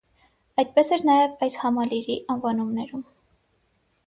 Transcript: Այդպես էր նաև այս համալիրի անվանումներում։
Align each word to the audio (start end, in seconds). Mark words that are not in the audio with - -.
Այդպես 0.63 0.89
էր 0.97 1.03
նաև 1.11 1.35
այս 1.49 1.57
համալիրի 1.65 2.17
անվանումներում։ 2.37 3.05